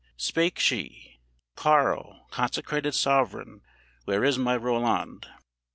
Spake 0.17 0.57
she: 0.57 1.19
'Karl, 1.55 2.25
consecrated 2.31 2.95
sovereign, 2.95 3.61
where 4.05 4.23
is 4.23 4.35
my 4.35 4.55
Roland? 4.57 5.27